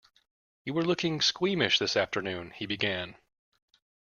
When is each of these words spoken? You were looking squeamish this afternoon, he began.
You 0.65 0.73
were 0.73 0.83
looking 0.83 1.21
squeamish 1.21 1.77
this 1.77 1.95
afternoon, 1.95 2.53
he 2.55 2.65
began. 2.65 3.17